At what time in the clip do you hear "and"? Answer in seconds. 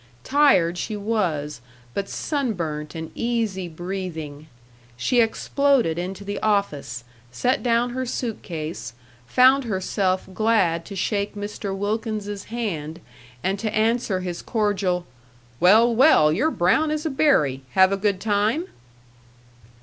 2.95-3.11, 13.43-13.59